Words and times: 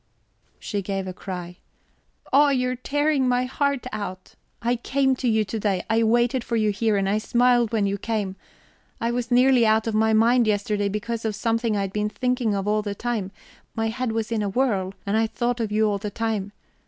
She 0.57 0.81
gave 0.81 1.05
a 1.05 1.13
cry: 1.13 1.57
"Oh, 2.33 2.49
you 2.49 2.69
are 2.71 2.75
tearing 2.75 3.27
my 3.29 3.43
heart 3.45 3.85
out. 3.91 4.33
I 4.59 4.75
came 4.77 5.15
to 5.17 5.27
you 5.27 5.45
to 5.45 5.59
day; 5.59 5.83
I 5.91 6.01
waited 6.01 6.43
for 6.43 6.55
you 6.55 6.71
here, 6.71 6.97
and 6.97 7.07
I 7.07 7.19
smiled 7.19 7.71
when 7.71 7.85
you 7.85 7.99
came. 7.99 8.35
I 8.99 9.11
was 9.11 9.29
nearly 9.29 9.63
out 9.63 9.85
of 9.85 9.93
my 9.93 10.11
mind 10.13 10.47
yesterday, 10.47 10.89
because 10.89 11.23
of 11.23 11.35
something 11.35 11.77
I 11.77 11.81
had 11.81 11.93
been 11.93 12.09
thinking 12.09 12.55
of 12.55 12.67
all 12.67 12.81
the 12.81 12.95
time; 12.95 13.29
my 13.75 13.89
head 13.89 14.11
was 14.11 14.31
in 14.31 14.41
a 14.41 14.49
whirl, 14.49 14.95
and 15.05 15.15
I 15.15 15.27
thought 15.27 15.59
of 15.59 15.71
you 15.71 15.87
all 15.87 15.99
the 15.99 16.09
time. 16.09 16.51